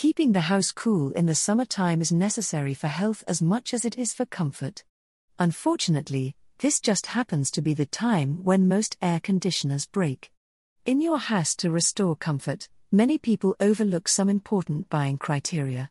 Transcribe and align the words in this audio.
Keeping 0.00 0.32
the 0.32 0.48
house 0.48 0.72
cool 0.72 1.10
in 1.10 1.26
the 1.26 1.34
summertime 1.34 2.00
is 2.00 2.10
necessary 2.10 2.72
for 2.72 2.88
health 2.88 3.22
as 3.28 3.42
much 3.42 3.74
as 3.74 3.84
it 3.84 3.98
is 3.98 4.14
for 4.14 4.24
comfort. 4.24 4.82
Unfortunately, 5.38 6.34
this 6.60 6.80
just 6.80 7.08
happens 7.08 7.50
to 7.50 7.60
be 7.60 7.74
the 7.74 7.84
time 7.84 8.42
when 8.42 8.66
most 8.66 8.96
air 9.02 9.20
conditioners 9.20 9.84
break. 9.84 10.32
In 10.86 11.02
your 11.02 11.18
haste 11.18 11.58
to 11.58 11.70
restore 11.70 12.16
comfort, 12.16 12.66
many 12.90 13.18
people 13.18 13.54
overlook 13.60 14.08
some 14.08 14.30
important 14.30 14.88
buying 14.88 15.18
criteria. 15.18 15.90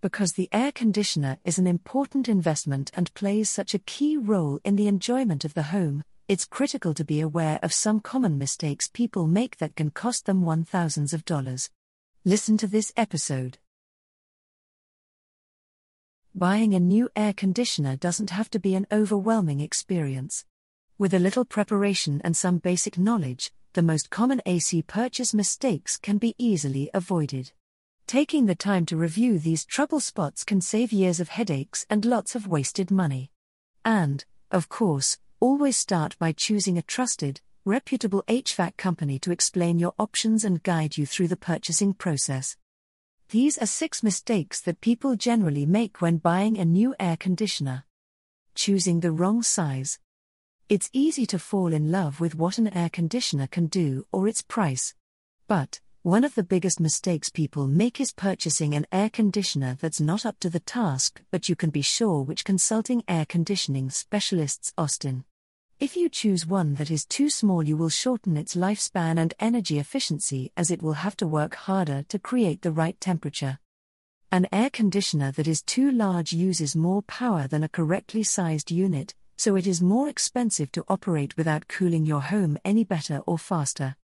Because 0.00 0.34
the 0.34 0.48
air 0.52 0.70
conditioner 0.70 1.38
is 1.44 1.58
an 1.58 1.66
important 1.66 2.28
investment 2.28 2.92
and 2.94 3.12
plays 3.14 3.50
such 3.50 3.74
a 3.74 3.80
key 3.80 4.16
role 4.16 4.60
in 4.62 4.76
the 4.76 4.86
enjoyment 4.86 5.44
of 5.44 5.54
the 5.54 5.74
home, 5.74 6.04
it's 6.28 6.44
critical 6.44 6.94
to 6.94 7.04
be 7.04 7.20
aware 7.20 7.58
of 7.64 7.72
some 7.72 7.98
common 7.98 8.38
mistakes 8.38 8.86
people 8.86 9.26
make 9.26 9.56
that 9.56 9.74
can 9.74 9.90
cost 9.90 10.26
them 10.26 10.42
one 10.42 10.62
thousands 10.62 11.12
of 11.12 11.24
dollars. 11.24 11.70
Listen 12.28 12.58
to 12.58 12.66
this 12.66 12.92
episode. 12.94 13.56
Buying 16.34 16.74
a 16.74 16.78
new 16.78 17.08
air 17.16 17.32
conditioner 17.32 17.96
doesn't 17.96 18.28
have 18.28 18.50
to 18.50 18.58
be 18.58 18.74
an 18.74 18.86
overwhelming 18.92 19.60
experience. 19.60 20.44
With 20.98 21.14
a 21.14 21.18
little 21.18 21.46
preparation 21.46 22.20
and 22.22 22.36
some 22.36 22.58
basic 22.58 22.98
knowledge, 22.98 23.50
the 23.72 23.80
most 23.80 24.10
common 24.10 24.42
AC 24.44 24.82
purchase 24.82 25.32
mistakes 25.32 25.96
can 25.96 26.18
be 26.18 26.34
easily 26.36 26.90
avoided. 26.92 27.52
Taking 28.06 28.44
the 28.44 28.54
time 28.54 28.84
to 28.84 28.98
review 28.98 29.38
these 29.38 29.64
trouble 29.64 29.98
spots 29.98 30.44
can 30.44 30.60
save 30.60 30.92
years 30.92 31.20
of 31.20 31.30
headaches 31.30 31.86
and 31.88 32.04
lots 32.04 32.34
of 32.34 32.46
wasted 32.46 32.90
money. 32.90 33.30
And, 33.86 34.26
of 34.50 34.68
course, 34.68 35.16
always 35.40 35.78
start 35.78 36.14
by 36.18 36.32
choosing 36.32 36.76
a 36.76 36.82
trusted, 36.82 37.40
reputable 37.64 38.24
HVAC 38.28 38.76
company 38.76 39.18
to 39.18 39.32
explain 39.32 39.78
your 39.78 39.94
options 39.98 40.44
and 40.44 40.62
guide 40.62 40.96
you 40.96 41.06
through 41.06 41.28
the 41.28 41.36
purchasing 41.36 41.94
process. 41.94 42.56
These 43.30 43.58
are 43.58 43.66
six 43.66 44.02
mistakes 44.02 44.60
that 44.62 44.80
people 44.80 45.14
generally 45.14 45.66
make 45.66 46.00
when 46.00 46.16
buying 46.16 46.56
a 46.56 46.64
new 46.64 46.94
air 46.98 47.16
conditioner. 47.16 47.84
Choosing 48.54 49.00
the 49.00 49.12
wrong 49.12 49.42
size. 49.42 49.98
It's 50.68 50.90
easy 50.92 51.26
to 51.26 51.38
fall 51.38 51.72
in 51.72 51.90
love 51.90 52.20
with 52.20 52.34
what 52.34 52.58
an 52.58 52.68
air 52.68 52.88
conditioner 52.88 53.46
can 53.46 53.66
do 53.66 54.06
or 54.12 54.28
its 54.28 54.42
price. 54.42 54.94
But, 55.46 55.80
one 56.02 56.24
of 56.24 56.34
the 56.34 56.42
biggest 56.42 56.80
mistakes 56.80 57.28
people 57.28 57.66
make 57.66 58.00
is 58.00 58.12
purchasing 58.12 58.74
an 58.74 58.86
air 58.90 59.10
conditioner 59.10 59.76
that's 59.80 60.00
not 60.00 60.24
up 60.24 60.38
to 60.40 60.48
the 60.48 60.60
task, 60.60 61.20
but 61.30 61.48
you 61.48 61.56
can 61.56 61.70
be 61.70 61.82
sure 61.82 62.22
which 62.22 62.44
consulting 62.44 63.02
air 63.08 63.26
conditioning 63.26 63.90
specialists 63.90 64.72
Austin. 64.78 65.24
If 65.80 65.96
you 65.96 66.08
choose 66.08 66.44
one 66.44 66.74
that 66.74 66.90
is 66.90 67.06
too 67.06 67.30
small, 67.30 67.62
you 67.62 67.76
will 67.76 67.88
shorten 67.88 68.36
its 68.36 68.56
lifespan 68.56 69.16
and 69.16 69.32
energy 69.38 69.78
efficiency 69.78 70.50
as 70.56 70.72
it 70.72 70.82
will 70.82 70.94
have 70.94 71.16
to 71.18 71.26
work 71.26 71.54
harder 71.54 72.02
to 72.08 72.18
create 72.18 72.62
the 72.62 72.72
right 72.72 73.00
temperature. 73.00 73.60
An 74.32 74.48
air 74.50 74.70
conditioner 74.70 75.30
that 75.30 75.46
is 75.46 75.62
too 75.62 75.92
large 75.92 76.32
uses 76.32 76.74
more 76.74 77.02
power 77.02 77.46
than 77.46 77.62
a 77.62 77.68
correctly 77.68 78.24
sized 78.24 78.72
unit, 78.72 79.14
so 79.36 79.54
it 79.54 79.68
is 79.68 79.80
more 79.80 80.08
expensive 80.08 80.72
to 80.72 80.84
operate 80.88 81.36
without 81.36 81.68
cooling 81.68 82.04
your 82.04 82.22
home 82.22 82.58
any 82.64 82.82
better 82.82 83.18
or 83.18 83.38
faster. 83.38 83.94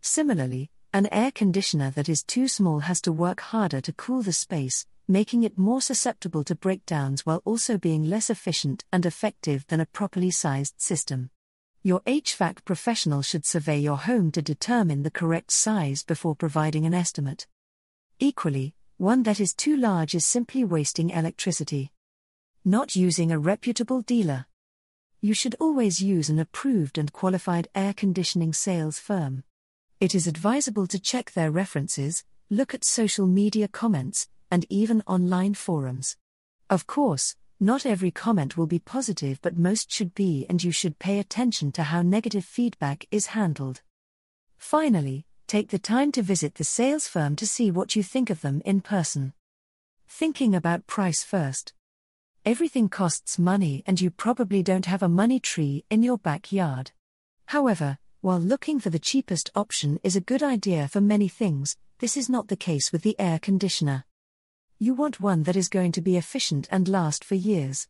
Similarly, 0.00 0.68
an 0.92 1.06
air 1.12 1.30
conditioner 1.30 1.92
that 1.92 2.08
is 2.08 2.24
too 2.24 2.48
small 2.48 2.80
has 2.80 3.00
to 3.02 3.12
work 3.12 3.38
harder 3.40 3.80
to 3.82 3.92
cool 3.92 4.22
the 4.22 4.32
space, 4.32 4.84
making 5.10 5.42
it 5.42 5.58
more 5.58 5.82
susceptible 5.82 6.44
to 6.44 6.54
breakdowns 6.54 7.26
while 7.26 7.42
also 7.44 7.76
being 7.76 8.04
less 8.04 8.30
efficient 8.30 8.84
and 8.92 9.04
effective 9.04 9.66
than 9.66 9.80
a 9.80 9.86
properly 9.86 10.30
sized 10.30 10.80
system. 10.80 11.28
Your 11.82 12.00
HVAC 12.02 12.64
professional 12.64 13.20
should 13.20 13.44
survey 13.44 13.80
your 13.80 13.96
home 13.96 14.30
to 14.30 14.40
determine 14.40 15.02
the 15.02 15.10
correct 15.10 15.50
size 15.50 16.04
before 16.04 16.36
providing 16.36 16.86
an 16.86 16.94
estimate. 16.94 17.48
Equally, 18.20 18.76
one 18.98 19.24
that 19.24 19.40
is 19.40 19.52
too 19.52 19.76
large 19.76 20.14
is 20.14 20.24
simply 20.24 20.62
wasting 20.62 21.10
electricity. 21.10 21.90
Not 22.64 22.94
using 22.94 23.32
a 23.32 23.38
reputable 23.38 24.02
dealer. 24.02 24.46
You 25.20 25.34
should 25.34 25.56
always 25.58 26.00
use 26.00 26.30
an 26.30 26.38
approved 26.38 26.98
and 26.98 27.12
qualified 27.12 27.66
air 27.74 27.94
conditioning 27.94 28.52
sales 28.52 29.00
firm. 29.00 29.42
It 29.98 30.14
is 30.14 30.28
advisable 30.28 30.86
to 30.86 31.00
check 31.00 31.32
their 31.32 31.50
references, 31.50 32.22
look 32.48 32.74
at 32.74 32.84
social 32.84 33.26
media 33.26 33.66
comments, 33.66 34.28
and 34.50 34.66
even 34.68 35.02
online 35.06 35.54
forums. 35.54 36.16
Of 36.68 36.86
course, 36.86 37.36
not 37.58 37.84
every 37.84 38.10
comment 38.10 38.56
will 38.56 38.66
be 38.66 38.78
positive, 38.78 39.40
but 39.42 39.58
most 39.58 39.90
should 39.92 40.14
be, 40.14 40.46
and 40.48 40.64
you 40.64 40.72
should 40.72 40.98
pay 40.98 41.18
attention 41.18 41.72
to 41.72 41.82
how 41.82 42.00
negative 42.00 42.44
feedback 42.44 43.06
is 43.10 43.26
handled. 43.26 43.82
Finally, 44.56 45.26
take 45.46 45.68
the 45.68 45.78
time 45.78 46.10
to 46.12 46.22
visit 46.22 46.54
the 46.54 46.64
sales 46.64 47.06
firm 47.06 47.36
to 47.36 47.46
see 47.46 47.70
what 47.70 47.94
you 47.94 48.02
think 48.02 48.30
of 48.30 48.40
them 48.40 48.62
in 48.64 48.80
person. 48.80 49.34
Thinking 50.08 50.54
about 50.54 50.86
price 50.86 51.22
first. 51.22 51.74
Everything 52.46 52.88
costs 52.88 53.38
money, 53.38 53.82
and 53.86 54.00
you 54.00 54.10
probably 54.10 54.62
don't 54.62 54.86
have 54.86 55.02
a 55.02 55.08
money 55.08 55.38
tree 55.38 55.84
in 55.90 56.02
your 56.02 56.16
backyard. 56.16 56.92
However, 57.46 57.98
while 58.22 58.40
looking 58.40 58.80
for 58.80 58.90
the 58.90 58.98
cheapest 58.98 59.50
option 59.54 60.00
is 60.02 60.16
a 60.16 60.20
good 60.20 60.42
idea 60.42 60.88
for 60.88 61.00
many 61.00 61.28
things, 61.28 61.76
this 61.98 62.16
is 62.16 62.30
not 62.30 62.48
the 62.48 62.56
case 62.56 62.92
with 62.92 63.02
the 63.02 63.18
air 63.18 63.38
conditioner. 63.38 64.04
You 64.82 64.94
want 64.94 65.20
one 65.20 65.42
that 65.42 65.56
is 65.56 65.68
going 65.68 65.92
to 65.92 66.00
be 66.00 66.16
efficient 66.16 66.66
and 66.70 66.88
last 66.88 67.22
for 67.22 67.34
years. 67.34 67.86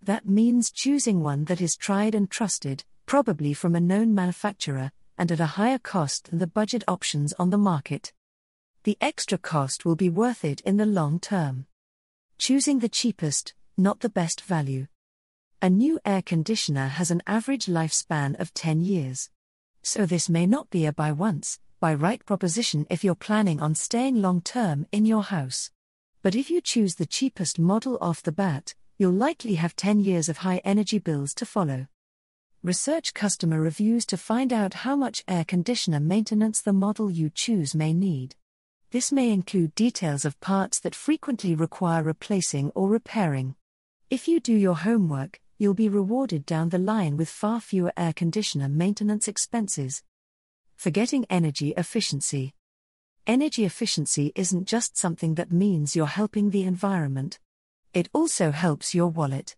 That 0.00 0.28
means 0.28 0.70
choosing 0.70 1.20
one 1.20 1.46
that 1.46 1.60
is 1.60 1.76
tried 1.76 2.14
and 2.14 2.30
trusted, 2.30 2.84
probably 3.06 3.52
from 3.52 3.74
a 3.74 3.80
known 3.80 4.14
manufacturer, 4.14 4.92
and 5.18 5.32
at 5.32 5.40
a 5.40 5.56
higher 5.58 5.80
cost 5.80 6.30
than 6.30 6.38
the 6.38 6.46
budget 6.46 6.84
options 6.86 7.32
on 7.40 7.50
the 7.50 7.58
market. 7.58 8.12
The 8.84 8.96
extra 9.00 9.36
cost 9.36 9.84
will 9.84 9.96
be 9.96 10.08
worth 10.08 10.44
it 10.44 10.60
in 10.60 10.76
the 10.76 10.86
long 10.86 11.18
term. 11.18 11.66
Choosing 12.38 12.78
the 12.78 12.88
cheapest, 12.88 13.54
not 13.76 13.98
the 13.98 14.08
best 14.08 14.40
value. 14.40 14.86
A 15.60 15.68
new 15.68 15.98
air 16.04 16.22
conditioner 16.22 16.86
has 16.86 17.10
an 17.10 17.20
average 17.26 17.66
lifespan 17.66 18.38
of 18.38 18.54
10 18.54 18.82
years. 18.82 19.28
So 19.82 20.06
this 20.06 20.28
may 20.28 20.46
not 20.46 20.70
be 20.70 20.86
a 20.86 20.92
buy 20.92 21.10
once, 21.10 21.58
buy 21.80 21.94
right 21.94 22.24
proposition 22.24 22.86
if 22.88 23.02
you're 23.02 23.16
planning 23.16 23.58
on 23.58 23.74
staying 23.74 24.22
long 24.22 24.40
term 24.40 24.86
in 24.92 25.04
your 25.04 25.24
house. 25.24 25.72
But 26.20 26.34
if 26.34 26.50
you 26.50 26.60
choose 26.60 26.96
the 26.96 27.06
cheapest 27.06 27.60
model 27.60 27.96
off 28.00 28.22
the 28.22 28.32
bat, 28.32 28.74
you'll 28.98 29.12
likely 29.12 29.54
have 29.54 29.76
10 29.76 30.00
years 30.00 30.28
of 30.28 30.38
high 30.38 30.60
energy 30.64 30.98
bills 30.98 31.32
to 31.34 31.46
follow. 31.46 31.86
Research 32.64 33.14
customer 33.14 33.60
reviews 33.60 34.04
to 34.06 34.16
find 34.16 34.52
out 34.52 34.74
how 34.74 34.96
much 34.96 35.22
air 35.28 35.44
conditioner 35.44 36.00
maintenance 36.00 36.60
the 36.60 36.72
model 36.72 37.08
you 37.08 37.30
choose 37.32 37.72
may 37.72 37.92
need. 37.92 38.34
This 38.90 39.12
may 39.12 39.30
include 39.30 39.76
details 39.76 40.24
of 40.24 40.40
parts 40.40 40.80
that 40.80 40.94
frequently 40.94 41.54
require 41.54 42.02
replacing 42.02 42.70
or 42.70 42.88
repairing. 42.88 43.54
If 44.10 44.26
you 44.26 44.40
do 44.40 44.54
your 44.54 44.74
homework, 44.74 45.40
you'll 45.56 45.74
be 45.74 45.88
rewarded 45.88 46.44
down 46.44 46.70
the 46.70 46.78
line 46.78 47.16
with 47.16 47.28
far 47.28 47.60
fewer 47.60 47.92
air 47.96 48.12
conditioner 48.12 48.68
maintenance 48.68 49.28
expenses. 49.28 50.02
Forgetting 50.74 51.26
energy 51.30 51.74
efficiency. 51.76 52.54
Energy 53.28 53.66
efficiency 53.66 54.32
isn't 54.34 54.66
just 54.66 54.96
something 54.96 55.34
that 55.34 55.52
means 55.52 55.94
you're 55.94 56.06
helping 56.06 56.48
the 56.48 56.62
environment. 56.62 57.38
It 57.92 58.08
also 58.14 58.52
helps 58.52 58.94
your 58.94 59.08
wallet. 59.08 59.54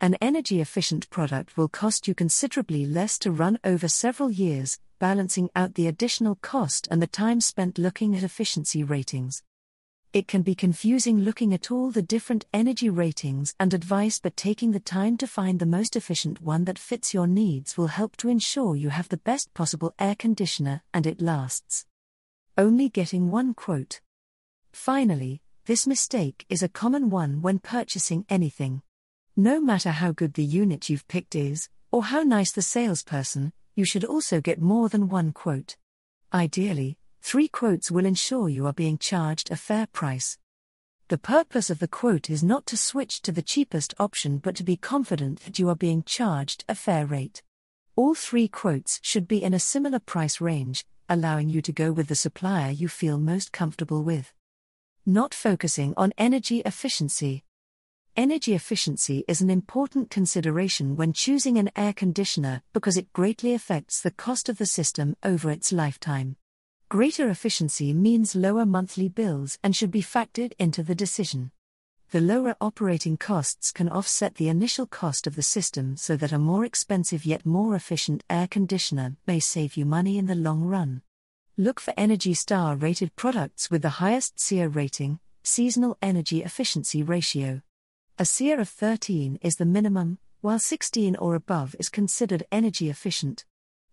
An 0.00 0.14
energy 0.20 0.60
efficient 0.60 1.10
product 1.10 1.56
will 1.56 1.66
cost 1.66 2.06
you 2.06 2.14
considerably 2.14 2.86
less 2.86 3.18
to 3.18 3.32
run 3.32 3.58
over 3.64 3.88
several 3.88 4.30
years, 4.30 4.78
balancing 5.00 5.50
out 5.56 5.74
the 5.74 5.88
additional 5.88 6.36
cost 6.36 6.86
and 6.92 7.02
the 7.02 7.08
time 7.08 7.40
spent 7.40 7.76
looking 7.76 8.14
at 8.14 8.22
efficiency 8.22 8.84
ratings. 8.84 9.42
It 10.12 10.28
can 10.28 10.42
be 10.42 10.54
confusing 10.54 11.18
looking 11.18 11.52
at 11.52 11.72
all 11.72 11.90
the 11.90 12.02
different 12.02 12.46
energy 12.54 12.88
ratings 12.88 13.52
and 13.58 13.74
advice, 13.74 14.20
but 14.20 14.36
taking 14.36 14.70
the 14.70 14.78
time 14.78 15.16
to 15.16 15.26
find 15.26 15.58
the 15.58 15.66
most 15.66 15.96
efficient 15.96 16.40
one 16.40 16.66
that 16.66 16.78
fits 16.78 17.12
your 17.12 17.26
needs 17.26 17.76
will 17.76 17.88
help 17.88 18.16
to 18.18 18.28
ensure 18.28 18.76
you 18.76 18.90
have 18.90 19.08
the 19.08 19.16
best 19.16 19.52
possible 19.54 19.92
air 19.98 20.14
conditioner 20.14 20.82
and 20.94 21.04
it 21.04 21.20
lasts. 21.20 21.84
Only 22.58 22.90
getting 22.90 23.30
one 23.30 23.54
quote. 23.54 24.00
Finally, 24.72 25.40
this 25.64 25.86
mistake 25.86 26.44
is 26.50 26.62
a 26.62 26.68
common 26.68 27.08
one 27.08 27.40
when 27.40 27.60
purchasing 27.60 28.26
anything. 28.28 28.82
No 29.36 29.60
matter 29.60 29.92
how 29.92 30.12
good 30.12 30.34
the 30.34 30.44
unit 30.44 30.90
you've 30.90 31.08
picked 31.08 31.34
is, 31.34 31.70
or 31.90 32.02
how 32.02 32.22
nice 32.22 32.52
the 32.52 32.60
salesperson, 32.60 33.52
you 33.74 33.86
should 33.86 34.04
also 34.04 34.40
get 34.42 34.60
more 34.60 34.90
than 34.90 35.08
one 35.08 35.32
quote. 35.32 35.76
Ideally, 36.34 36.98
Three 37.20 37.48
quotes 37.48 37.90
will 37.90 38.06
ensure 38.06 38.48
you 38.48 38.66
are 38.66 38.72
being 38.72 38.96
charged 38.96 39.50
a 39.50 39.56
fair 39.56 39.86
price. 39.86 40.38
The 41.08 41.18
purpose 41.18 41.68
of 41.68 41.78
the 41.78 41.88
quote 41.88 42.30
is 42.30 42.42
not 42.42 42.64
to 42.66 42.76
switch 42.76 43.20
to 43.22 43.32
the 43.32 43.42
cheapest 43.42 43.94
option 43.98 44.38
but 44.38 44.56
to 44.56 44.64
be 44.64 44.76
confident 44.76 45.40
that 45.40 45.58
you 45.58 45.68
are 45.68 45.76
being 45.76 46.02
charged 46.02 46.64
a 46.68 46.74
fair 46.74 47.04
rate. 47.04 47.42
All 47.98 48.14
three 48.14 48.46
quotes 48.46 49.00
should 49.02 49.26
be 49.26 49.42
in 49.42 49.52
a 49.52 49.58
similar 49.58 49.98
price 49.98 50.40
range, 50.40 50.84
allowing 51.08 51.48
you 51.48 51.60
to 51.62 51.72
go 51.72 51.90
with 51.90 52.06
the 52.06 52.14
supplier 52.14 52.70
you 52.70 52.86
feel 52.86 53.18
most 53.18 53.50
comfortable 53.50 54.04
with. 54.04 54.32
Not 55.04 55.34
focusing 55.34 55.94
on 55.96 56.12
energy 56.16 56.60
efficiency. 56.60 57.42
Energy 58.14 58.54
efficiency 58.54 59.24
is 59.26 59.40
an 59.40 59.50
important 59.50 60.10
consideration 60.10 60.94
when 60.94 61.12
choosing 61.12 61.58
an 61.58 61.72
air 61.74 61.92
conditioner 61.92 62.62
because 62.72 62.96
it 62.96 63.12
greatly 63.12 63.52
affects 63.52 64.00
the 64.00 64.12
cost 64.12 64.48
of 64.48 64.58
the 64.58 64.66
system 64.66 65.16
over 65.24 65.50
its 65.50 65.72
lifetime. 65.72 66.36
Greater 66.88 67.28
efficiency 67.28 67.92
means 67.92 68.36
lower 68.36 68.64
monthly 68.64 69.08
bills 69.08 69.58
and 69.64 69.74
should 69.74 69.90
be 69.90 70.02
factored 70.02 70.52
into 70.60 70.84
the 70.84 70.94
decision. 70.94 71.50
The 72.10 72.20
lower 72.22 72.56
operating 72.58 73.18
costs 73.18 73.70
can 73.70 73.90
offset 73.90 74.36
the 74.36 74.48
initial 74.48 74.86
cost 74.86 75.26
of 75.26 75.36
the 75.36 75.42
system 75.42 75.98
so 75.98 76.16
that 76.16 76.32
a 76.32 76.38
more 76.38 76.64
expensive 76.64 77.26
yet 77.26 77.44
more 77.44 77.74
efficient 77.74 78.24
air 78.30 78.48
conditioner 78.48 79.16
may 79.26 79.40
save 79.40 79.76
you 79.76 79.84
money 79.84 80.16
in 80.16 80.24
the 80.24 80.34
long 80.34 80.62
run. 80.62 81.02
Look 81.58 81.78
for 81.80 81.92
Energy 81.98 82.32
Star 82.32 82.76
rated 82.76 83.14
products 83.14 83.70
with 83.70 83.82
the 83.82 84.00
highest 84.00 84.40
SEER 84.40 84.70
rating, 84.70 85.20
Seasonal 85.42 85.98
Energy 86.00 86.42
Efficiency 86.42 87.02
Ratio. 87.02 87.60
A 88.18 88.24
SEER 88.24 88.58
of 88.58 88.70
13 88.70 89.38
is 89.42 89.56
the 89.56 89.66
minimum, 89.66 90.16
while 90.40 90.58
16 90.58 91.14
or 91.16 91.34
above 91.34 91.76
is 91.78 91.90
considered 91.90 92.46
energy 92.50 92.88
efficient. 92.88 93.44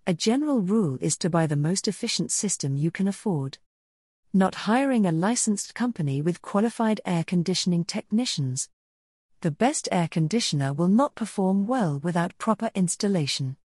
A 0.07 0.13
general 0.13 0.61
rule 0.61 0.97
is 1.01 1.17
to 1.17 1.29
buy 1.29 1.47
the 1.47 1.57
most 1.57 1.85
efficient 1.85 2.31
system 2.31 2.77
you 2.77 2.91
can 2.91 3.09
afford. 3.09 3.57
Not 4.37 4.67
hiring 4.67 5.05
a 5.05 5.13
licensed 5.13 5.73
company 5.73 6.21
with 6.21 6.41
qualified 6.41 6.99
air 7.05 7.23
conditioning 7.23 7.85
technicians. 7.85 8.67
The 9.39 9.49
best 9.49 9.87
air 9.93 10.09
conditioner 10.09 10.73
will 10.73 10.89
not 10.89 11.15
perform 11.15 11.67
well 11.67 12.01
without 12.03 12.37
proper 12.37 12.69
installation. 12.75 13.55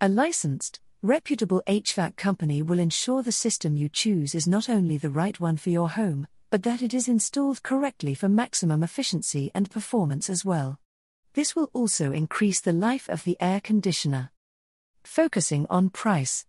A 0.00 0.08
licensed, 0.08 0.80
reputable 1.02 1.62
HVAC 1.66 2.16
company 2.16 2.62
will 2.62 2.78
ensure 2.78 3.22
the 3.22 3.32
system 3.32 3.76
you 3.76 3.90
choose 3.90 4.34
is 4.34 4.48
not 4.48 4.70
only 4.70 4.96
the 4.96 5.10
right 5.10 5.38
one 5.38 5.58
for 5.58 5.68
your 5.68 5.90
home, 5.90 6.26
but 6.48 6.62
that 6.62 6.80
it 6.80 6.94
is 6.94 7.06
installed 7.06 7.62
correctly 7.62 8.14
for 8.14 8.30
maximum 8.30 8.82
efficiency 8.82 9.50
and 9.54 9.70
performance 9.70 10.30
as 10.30 10.42
well. 10.42 10.78
This 11.34 11.54
will 11.54 11.68
also 11.74 12.12
increase 12.12 12.62
the 12.62 12.72
life 12.72 13.10
of 13.10 13.24
the 13.24 13.36
air 13.40 13.60
conditioner. 13.60 14.30
Focusing 15.02 15.66
on 15.68 15.90
price. 15.90 16.46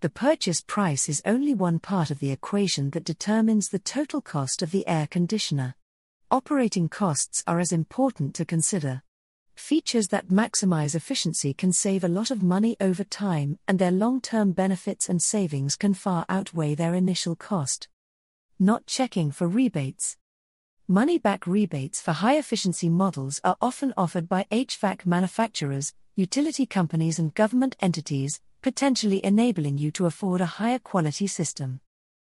The 0.00 0.08
purchase 0.08 0.60
price 0.60 1.08
is 1.08 1.20
only 1.26 1.54
one 1.54 1.80
part 1.80 2.12
of 2.12 2.20
the 2.20 2.30
equation 2.30 2.90
that 2.90 3.02
determines 3.02 3.68
the 3.68 3.80
total 3.80 4.20
cost 4.20 4.62
of 4.62 4.70
the 4.70 4.86
air 4.86 5.08
conditioner. 5.08 5.74
Operating 6.30 6.88
costs 6.88 7.42
are 7.48 7.58
as 7.58 7.72
important 7.72 8.32
to 8.36 8.44
consider. 8.44 9.02
Features 9.56 10.06
that 10.08 10.28
maximize 10.28 10.94
efficiency 10.94 11.52
can 11.52 11.72
save 11.72 12.04
a 12.04 12.08
lot 12.08 12.30
of 12.30 12.44
money 12.44 12.76
over 12.80 13.02
time, 13.02 13.58
and 13.66 13.80
their 13.80 13.90
long 13.90 14.20
term 14.20 14.52
benefits 14.52 15.08
and 15.08 15.20
savings 15.20 15.74
can 15.74 15.94
far 15.94 16.24
outweigh 16.28 16.76
their 16.76 16.94
initial 16.94 17.34
cost. 17.34 17.88
Not 18.56 18.86
checking 18.86 19.32
for 19.32 19.48
rebates. 19.48 20.16
Money 20.86 21.18
back 21.18 21.44
rebates 21.44 22.00
for 22.00 22.12
high 22.12 22.36
efficiency 22.38 22.88
models 22.88 23.40
are 23.42 23.56
often 23.60 23.92
offered 23.96 24.28
by 24.28 24.46
HVAC 24.52 25.06
manufacturers, 25.06 25.92
utility 26.14 26.66
companies, 26.66 27.18
and 27.18 27.34
government 27.34 27.74
entities, 27.80 28.40
potentially 28.62 29.24
enabling 29.24 29.78
you 29.78 29.90
to 29.92 30.06
afford 30.06 30.40
a 30.40 30.46
higher 30.46 30.78
quality 30.78 31.26
system. 31.26 31.80